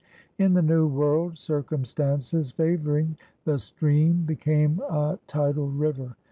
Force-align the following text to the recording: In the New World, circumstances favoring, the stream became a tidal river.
In 0.39 0.55
the 0.55 0.63
New 0.63 0.87
World, 0.87 1.37
circumstances 1.37 2.49
favoring, 2.49 3.17
the 3.45 3.59
stream 3.59 4.23
became 4.25 4.79
a 4.89 5.19
tidal 5.27 5.67
river. 5.69 6.17